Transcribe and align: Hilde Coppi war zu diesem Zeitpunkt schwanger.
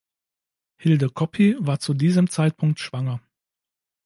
Hilde 0.77 1.09
Coppi 1.11 1.57
war 1.59 1.79
zu 1.79 1.93
diesem 1.93 2.27
Zeitpunkt 2.27 2.79
schwanger. 2.79 3.21